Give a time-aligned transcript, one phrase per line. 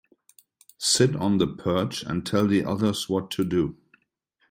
[0.79, 3.77] Sit on the perch and tell the others what to do.